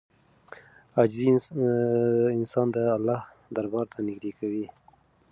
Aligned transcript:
عاجزي 0.97 1.27
انسان 2.37 2.67
د 2.75 2.77
الله 2.97 3.19
دربار 3.55 3.85
ته 3.93 3.99
نږدې 4.07 4.31
کوي. 4.39 4.65